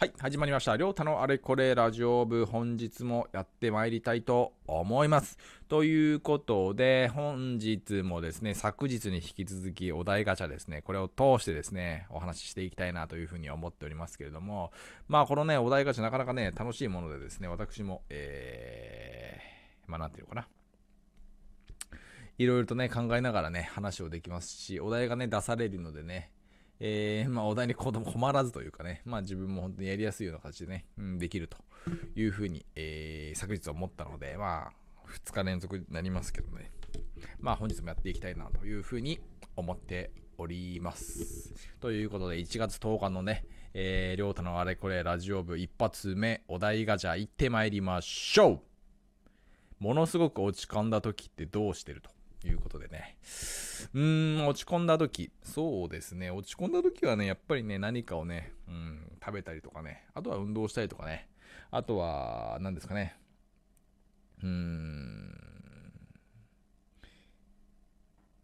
[0.00, 0.76] はい、始まりました。
[0.76, 5.38] りょうたのあれこれラジオ部、本日もやってまいりたいと思います。
[5.66, 14.70] ということで、本日もですね、昨日に引き続きお題ガチャですね、これを通してですね、お話ししていきたいなというふうに思っておりますけれども、
[15.08, 20.48] まあ、このね、お題ガチャなかなかね、楽しいものでですね、私も、えー、まあ、なんていうのかな。
[22.38, 26.30] いろいろとね、考えながらね、話をできますし、お題がね、出されるのでね、
[26.80, 31.56] えー、まあ、お題に困らずというかね、まあ、自分も本当にやりやすいような形でね、うん、できると
[32.14, 34.72] いうふうに、えー、昨日思ったので、まあ、
[35.08, 36.70] 2日連続になりますけどね、
[37.40, 39.20] まあ、本日もやっていきたいなというふうに
[39.56, 41.52] 思っております。
[41.80, 48.60] ということで、1月10日のね、えー、りょうたのあれこれラジオ部一発目、お題ガチャ行ってまいりましょう。
[49.80, 52.10] ものすごく落ち込んだ時ってどうしてると？
[52.46, 53.16] いうことでね。
[53.94, 55.32] うーん、落ち込んだ時。
[55.42, 56.30] そうですね。
[56.30, 60.04] 落ち込んだ時はね、やっぱりね、何かをね、うん、食べたりとかね。
[60.14, 61.28] あとは運動したりとかね。
[61.70, 63.16] あとは、何ですかね。
[64.42, 65.38] うーん。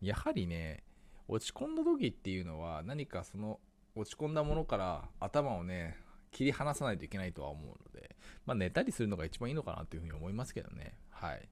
[0.01, 0.83] やはりね、
[1.29, 3.61] 落ち込んだ時っていうのは、何かその、
[3.95, 5.97] 落ち込んだものから頭をね、
[6.33, 10.99] 切り離さないといけないとは思うので、まあ寝たりするのが一番いいのかなというふうに思いますけどね。
[11.11, 11.49] はい。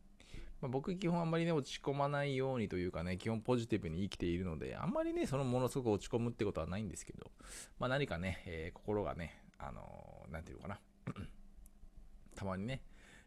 [0.63, 7.33] まあ、僕基本あんまりね、落ち込まないようにというかね、基本ポジティブに生きているので、あんまりね、そのものすごく落ち込むってことはないんですけど、
[7.81, 10.81] まあ何かね、えー、心がね、あのー、て言うのかな、
[12.37, 12.81] たまにね、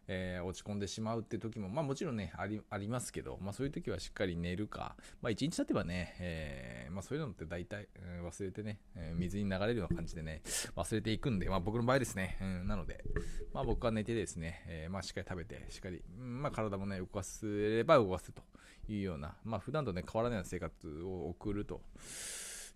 [0.08, 10.42] えー、落ち込んでしまうって時も、まあもちろんね、ありありますけど、まあそういう時はしっかり寝るか、まあ一日経てばね、えー、まあそういうのって大体、えー、忘れてね、えー、水に流れるような感じでね、
[10.76, 13.04] 忘れていくんで、まあ僕の場合ですね、うん、なので、
[13.54, 18.44] まあ僕は寝てですね、えー、まあしっかり食べて、しっかり、まあ体もね、動かせれば動かすと
[18.88, 21.82] いうような、まあ普段とね、変わらないような生活を送ると。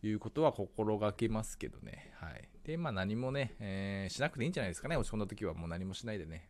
[0.01, 2.13] いうことは心がけますけどね。
[2.15, 2.47] はい。
[2.63, 4.95] で、まあ何もね、えー、しなくていいんじゃないですかね。
[4.95, 6.49] 落ち込んだ時はもう何もしないでね。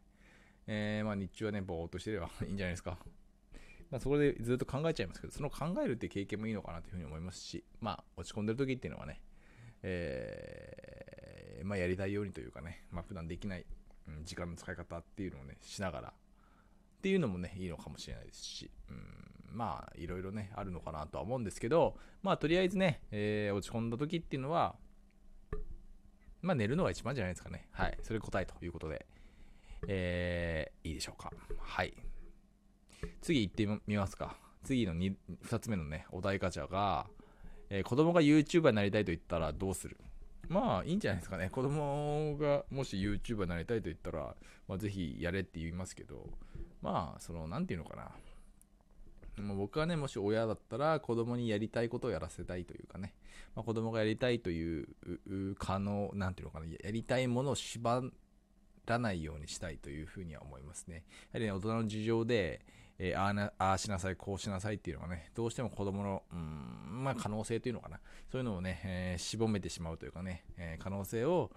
[0.72, 3.00] えー、まあ日中はね、ぼーっとしてれば いいんじゃないですか。
[3.90, 9.20] まあ、そこでずっと考えちゃいますけど、その考えるって経験もいいのかなというふうに思いますし、まあ、落ち込んでる時っていうのはね、
[9.82, 13.66] えー、まあ、やりたいようにというかね、まあ、普段できない、
[14.08, 24.76] うん、時間の使い方っていうのをね、しながら、っていうのもね、いいのかもしれないですし、うん、まあ、いろいろね、あるのかなとは思うんですけど、まあ、とりあえずね、えー、落ち込んだ時っていうのは、
[26.44, 27.68] まあ、寝るのが一番じゃないですかね。
[27.72, 27.98] はい。
[28.04, 29.08] それ答えということで。
[29.88, 31.32] えー、いいでしょうか。
[31.60, 31.94] はい。
[33.22, 34.38] 次行ってみますか。
[34.64, 37.08] 次の 2, 2つ目のね、お題ガチャが、
[37.70, 39.98] えー、子供が YouTuber になりたいと言ったらどうする？
[40.48, 41.50] まあいいんじゃないですかね。
[41.50, 44.36] 子供がもし YouTuber になりたいと言ったら、
[44.68, 46.30] まあ、ぜひやれって言いますけど、
[46.82, 48.12] まあ、その、なんていうのかな。
[49.44, 53.14] まあ、僕はね、もし親だったら子供にやりたいことをやらせたいというかね、
[53.56, 54.88] まあ、子供がやりたいという
[55.58, 58.02] 可能、なんていうのかな、やりたいものを縛
[58.90, 61.04] らないようにしたいというふうには思いますね。
[61.32, 62.66] やはりね、大人の事情で、
[62.98, 68.00] えー、あなあしなさい、こうしなさいっていうのがね、どうしても子供の、うん、まあ可能性というのかな。
[68.30, 71.52] そういうのをね、えー、絞めてしまうというかね、えー、可能性を、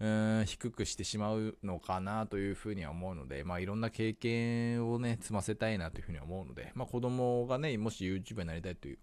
[0.00, 8.98] うん低くしてしまうのかなというふうには思うので、まあいろんな経験をね、積ませたいなというふうに思うので、まあ子供がね、もし YouTuber になりたいという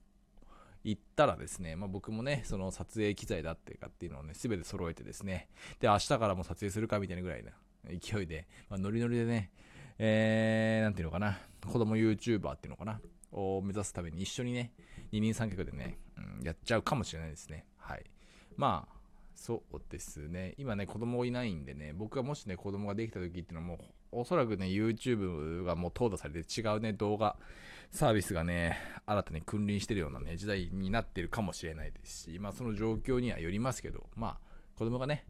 [0.84, 7.52] 言ったらですね、まあ、僕もね、その撮影機材だっていうかっていうのをね、すべて揃えてですね、で、明日からも撮影するかみたいなぐらいな
[7.86, 9.52] 勢いで、まあ、ノリノリでね、
[9.98, 13.02] えー、なんていうのかな、子供 YouTuber っていうのかな、
[13.32, 14.72] を目指すために一緒にね、
[15.12, 17.66] 二人三脚でね、うん、やっちゃうかもしれないですね。
[17.78, 18.04] はい。
[18.56, 19.00] まあ、
[19.36, 20.54] そうですね。
[20.58, 23.80] 今ね、子供いないんでね、僕がもしね、子供ができた時っていうのはもう、
[24.12, 27.38] おそらくね、YouTube がもう淘汰されて違うね、動画、
[27.92, 35.26] サービスがね、新たに君臨してるようなね、時代になってるかもしれないですし、まあその状況にはよりますけど、まあ、子供がね、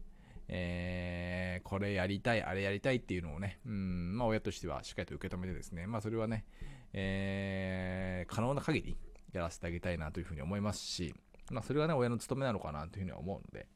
[0.52, 6.44] えー、これやりたい、あれやりたいっていうのをね、うん、まあ親としてはしっかりと受け止めてですね、まあそれはね、
[6.92, 8.96] えー、可能な限り
[9.32, 11.14] やらせてあげたいなというふうに思いますし、
[11.52, 13.68] まあそれはね、親の務めなのかなというふうには思うので、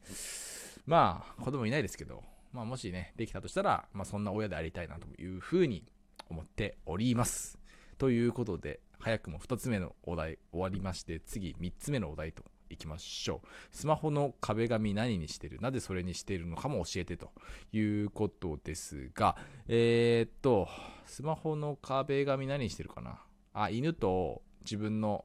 [0.84, 5.84] まあ子供いないですけど、まあもしね、できたとしたら、まあそんな親でありたいなというふうに
[6.28, 7.56] 思っております。
[7.98, 13.48] ということで、早くも2つ目のお題終わりまして、次3つ目のお題といきましょう。
[13.70, 15.58] スマホの壁紙何にしてる？
[15.60, 17.32] なぜそれにしているのかも教えてと
[17.72, 19.36] いうことですが、
[19.68, 20.68] えー、っと、
[21.06, 23.20] スマホの壁紙何にしてるかな？
[23.52, 25.24] あ、犬と自分の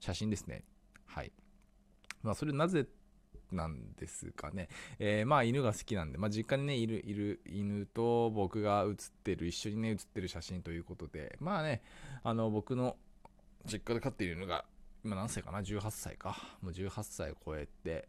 [0.00, 0.64] 写真ですね。
[1.06, 1.32] はい。
[2.22, 2.86] まあ、それなぜ
[3.52, 4.68] なんですかね？
[4.98, 11.82] えー、まあ犬が好きなんで、まあ実家にね、いる、いる犬と僕が写ってる、一緒にね、写ってる写真ということで、まあね、
[12.22, 12.96] あの、僕の
[13.64, 14.64] 実家で飼っている犬が、
[15.06, 16.36] 今何歳かな ?18 歳か。
[16.60, 18.08] もう18歳を超えて、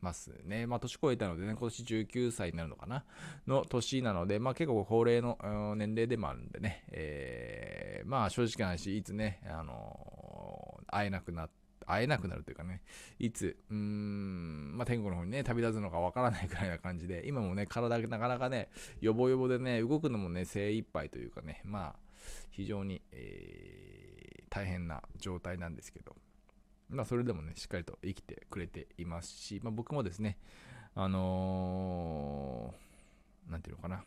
[0.00, 0.66] ますね。
[0.66, 3.04] まあ、年越えたのでね、今年19歳になるのかな？
[3.46, 11.54] の年なので、まあ、結構高齢の年齢でもあるんでね、えー、まあ、正直な話、いつね、あのー、会えなくなって、
[11.86, 12.82] 会えなくなるというかね、
[13.18, 18.68] いつ、うーん、まあ、天国の方にね、旅立つのかわからないくらいな感じで、今もね、体がなかなかね、
[19.00, 21.96] よぼよぼでね、動くのもね、精一杯というかね、まあ、
[22.50, 24.17] 非常に、えー、
[24.48, 26.16] 大変な状態なんですけど、
[26.88, 30.38] まあ、それでもね、しっかりと生きてくれていますし、まあ、僕もですね、
[30.94, 34.04] あのー、なんていうのかな、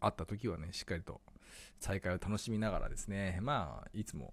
[0.00, 1.20] 会った時はね、しっかりと
[1.78, 4.32] 再会を楽しみながらですね、まあ、いつも、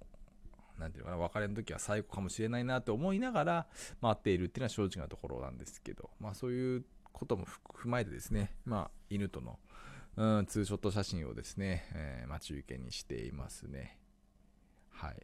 [0.80, 3.68] なんていうのかな、別れの時は最後かもしれないなと思いながら
[4.00, 9.58] 待っているっていうのは正直なところなんですけど、まあそういうことも踏まえてですね、まあ犬との、
[10.18, 13.98] うん、ツーショット写真をですね、えー、待ち受けにしていますね。
[14.98, 15.16] はい。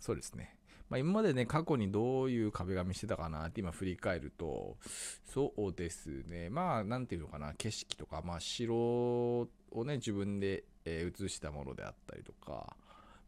[0.00, 0.56] そうですね。
[0.88, 4.76] まあ、今までね、過去にどういう壁紙してたかなって今振り返ると、
[5.24, 9.48] そうですね、まあ、なんていうのかな、景色とか、まあ、城を
[9.86, 12.76] ね、自分で、えー、写したものであったりとか、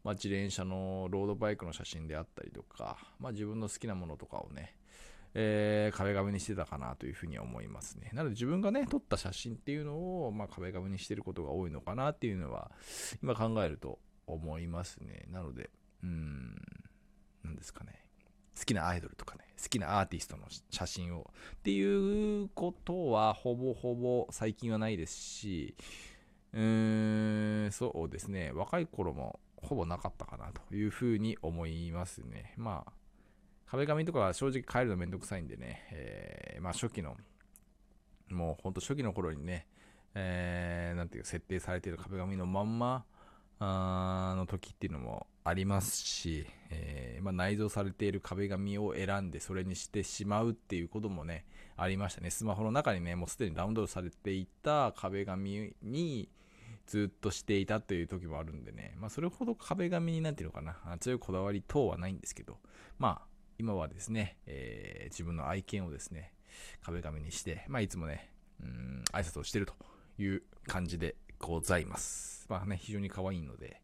[0.03, 4.75] まあ、自転車のロードバイクの写真であったりとか、まあ、自分の好きなものとかをね、
[5.33, 8.11] えー、壁紙にしてたかなというふうに思いますね。
[8.13, 12.69] なので自分がね、撮った写真っていうのを、まあ、壁紙にしてることが多いのかなっていうのは、
[13.23, 15.25] 今考えると思いますね。
[15.29, 15.69] なので、
[16.03, 16.55] うん、
[17.43, 18.05] なんですかね。
[18.57, 25.75] 好きなアイドルとかね、好きなアーティストの写真をっていうことはほぼほぼ最近はないですし、
[26.53, 32.53] うーん、そうですね、若い頃もほぼなかったかなというふうに思いますね。
[32.55, 32.93] まあ、
[33.65, 37.17] 壁紙とかは正直変えるのめんどくさいんでね、えー、まあ初期の、
[38.29, 39.67] もうほんと初期の頃にね、
[40.13, 43.03] えー、なんていうか設定されている壁紙のまんま、
[43.59, 51.45] の時っていうのもありますし、えー、まあ、内蔵されている壁紙を選んでそれにしてしまうっていうこともね、
[51.77, 52.29] ありましたね。
[52.29, 56.29] スマホの中にね、もうすでにダウンロードされていた壁紙に、
[56.87, 62.59] ずっとしていたという時もあるんでね、まあ、それほど壁紙になんていうのかな、強いこだわり等はないんですけど、
[62.99, 66.33] まあ、今はですね、えー、自分の愛犬をですね、
[66.81, 68.29] 壁紙にして、まあ、いつもね、
[68.61, 69.73] うん、挨拶をしてると
[70.17, 72.45] いう感じでございます。
[72.49, 73.81] まあね、非常に可愛いので、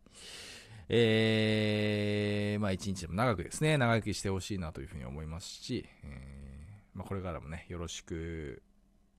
[0.89, 8.62] えー、まあ一日でも長くですね、長生きしてほしいなというふうに思いますし、えー、まあこれからもね、よろしく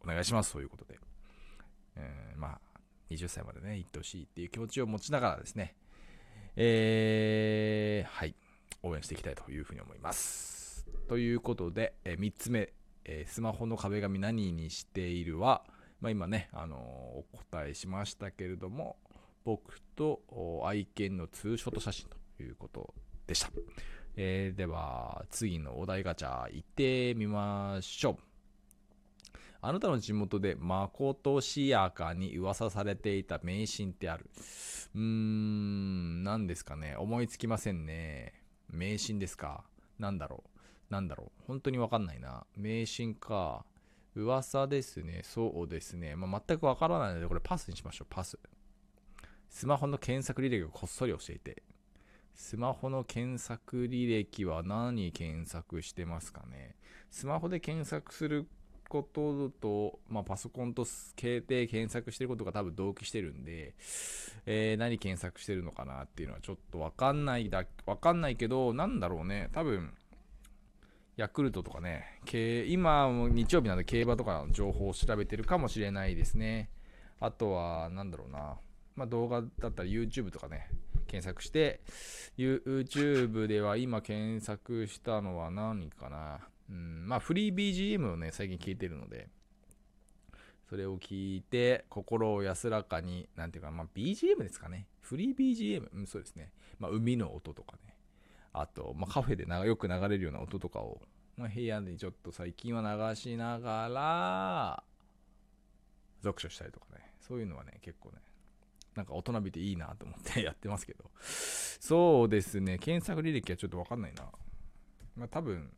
[0.04, 0.98] お願いしますということで、
[1.96, 2.60] えー、まあ
[3.10, 5.74] 20歳までね、行ってほしいっていう気持ちを持ちながらですね、
[6.56, 8.34] えー、はい、
[8.82, 10.86] 応援していきたいというふうに思います。
[11.08, 12.72] ということで、えー、3つ目、
[13.04, 15.64] えー、スマホの壁紙何にしているは、
[16.02, 18.96] まあ、今ね、あの、お答えしましたけれども、
[19.44, 20.20] 僕と
[20.66, 22.92] 愛犬のツーショット写真ということ
[23.24, 23.50] でした。
[24.16, 28.18] えー、では、次のお題ガチャ行ってみましょう。
[29.60, 34.28] あなたの地元でまことしやかに噂されていた迷信ってある。
[34.96, 36.96] うーん、何ですかね。
[36.96, 38.34] 思いつきませんね。
[38.68, 39.62] 迷信ですか？
[40.00, 40.42] なんだろ
[40.90, 40.92] う？
[40.92, 41.42] なんだろう？
[41.46, 42.44] 本当にわかんないな。
[42.56, 43.64] 迷信か。
[44.14, 45.22] 噂ですね。
[45.24, 46.16] そうですね。
[46.16, 48.08] まあ、全くわからないので、これパスにしましょう。
[48.10, 48.38] パス。
[49.48, 51.62] スマホの検索履歴をこっそり教えて。
[52.34, 56.76] スマホの検索履歴は何検索してますかね
[57.10, 58.48] スマホで検索する
[58.88, 63.74] ことと、まあ、パソコンと携帯検索してることが多分同期してるんで、
[64.44, 69.94] えー、何検索してるのかなっていうのはちょっとわかんないだ、わかんないけど、なんだろうね、多分、
[71.16, 76.70] ヤクルトとかね、今、日曜日なんで競馬とかの情報を調べてるかもしれないですね。
[77.20, 78.56] あとは、なんだろうな、
[78.96, 80.70] まあ、動画だったら YouTube とかね、
[81.06, 81.82] 検索して、
[82.38, 86.40] YouTube では今検索したのは何かな。
[86.70, 89.28] うん、まあフリー BGM をね、最近聞いてるので、
[90.70, 94.86] それを聞いて、心を安らかに、なんていうか、まあ BGM ですかね。
[95.02, 96.52] フリー BGM、うん、そうですね。
[96.78, 97.91] まあ海の音とかね。
[98.52, 101.00] あと、まあ、カフェでよく流れるような音とかを、
[101.36, 104.84] まあ、部屋でちょっと最近は流しながら、
[106.22, 107.12] 読書したりとかね。
[107.20, 108.18] そういうのはね、結構ね、
[108.94, 111.10] なんか大人びていいなと思って やってますけど。
[111.18, 114.30] そうですね、検索履歴はちょっとわかんないな。
[115.16, 115.74] まあ多分、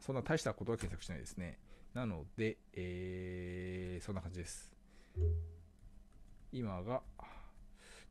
[0.00, 1.58] そんな大したことは検索しないですね。
[1.94, 4.72] なので、えー、そんな感じです。
[6.52, 7.02] 今が、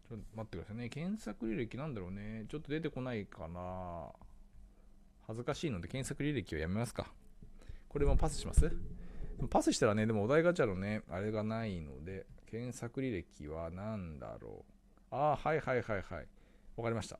[0.09, 0.89] ちょっと待ってくださいね。
[0.89, 2.45] 検索履歴なんだろうね。
[2.49, 4.07] ちょっと出てこないかな。
[5.27, 7.11] 恥ずかしいので検索履歴をやめますか。
[7.87, 8.71] これもパスします？
[9.49, 14.65] パスしたらね、でもお題ガチャのね、あれがないので、検索履歴は何だろ
[15.11, 15.15] う。
[15.15, 16.27] ああ、はいはいはいはい。
[16.75, 17.19] わかりました。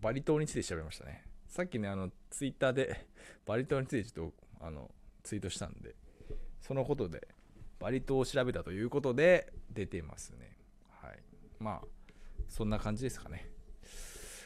[0.00, 1.24] バリ島について調べましたね。
[1.46, 3.06] さっきね、あの、ツイッターで
[3.46, 4.90] バリ島についてちょっと、あの、
[5.22, 5.94] ツイートしたんで、
[6.60, 7.26] そのことで、
[7.78, 10.56] バリ島を調べたということで、出てますね。
[11.00, 11.18] はい。
[11.58, 11.86] まあ、
[12.48, 13.50] そんな感じですかね。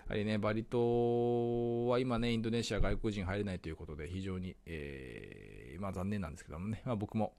[0.09, 7.35] やはりね、バリ島は今ね、インドネシア外国人入れないということで、非常に、えー、まあ残念なんですけどもね、まあ僕も、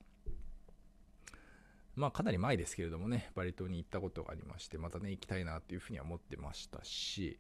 [1.96, 7.38] まあかなり前ですけれどもね、バリ島に行ったことがありまして、またね、行きたいなというふうには思ってましたし、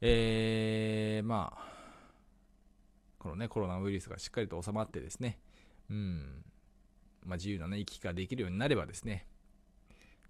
[0.00, 1.80] えー、まあ、
[3.18, 5.40] このね、コロナウイルスがしっかりと収まってですね、
[5.90, 6.44] うん、
[7.24, 9.26] まあ、自由なね、行き来ができるようになればですね、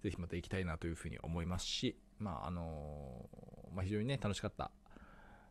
[0.01, 4.71] ぜひまた行きたいなというふうに思いますし、まあ、あのー、まあ、非常にね、楽しかった、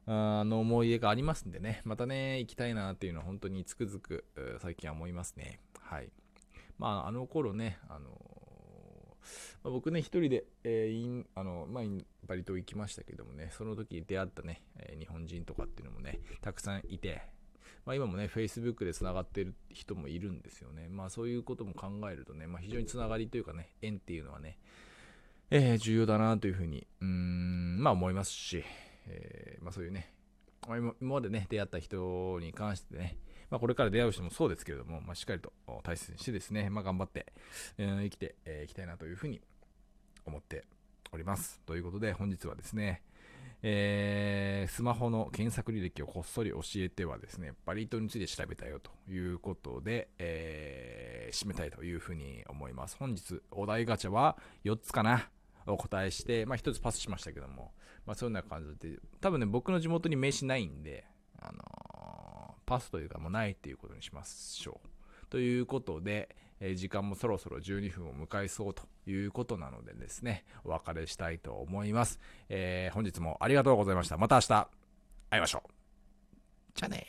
[0.07, 4.25] あの思い出がありますんでね、またね、行きたいなっていうのは本当につくづく
[4.61, 5.61] 最近は思いますね。
[5.78, 6.11] はい。
[6.78, 8.09] まあ、あの頃ね、あの
[9.62, 11.85] まあ、僕ね、一人で、えー、イン、あの、まあ、
[12.26, 17.23] バリ島行きましたけどもね、その時出会ったね、えー、日本人とかっていうのもね、たくさんいて、
[17.84, 20.88] まあ、今もね、Facebook で繋がってる人もいるんですよね。
[20.88, 24.58] まあ、そういうことも考えるとね、まあ、非常につながりというかね、縁っていうのはね、
[25.50, 28.62] えー、重要だなというふうに、うん、まあ思いますし、
[29.06, 30.12] えー、まあそういうね、
[30.68, 33.18] まあ、今までね、出会った人に関してね、
[33.50, 37.26] まあ、これから出会う人もそうですけれども、まあ、しっかりと大切にしてですね、まあ、頑張って、
[37.78, 39.40] えー、生きてい、えー、きたいなというふうに
[40.24, 40.64] 思って
[41.12, 41.60] おります。
[41.66, 43.02] ということで、本日はですね、
[43.62, 52.97] えー、スマホの検索履歴をこっそり教えてはですね、バリートについて調べたよということで、えー、締めたいというふうに思います。
[52.99, 55.29] 本日、お題ガチャは4つかな。
[55.67, 57.73] お答えして、まあ1つパスしましたけども、
[58.07, 61.05] まあそういうような感じで、多分ね、僕の地元に名刺ないんで、
[61.38, 64.88] あのー、パスというかもうないっていうことにしましょう。
[65.30, 72.20] ということで、え時間もそろそろ12分を迎えそうということなのでですね、お別れしたいと思います。
[72.49, 74.18] えー、本日もありがとうございました。
[74.18, 74.68] また明日
[75.30, 75.70] 会いましょう。
[76.75, 77.06] じゃあね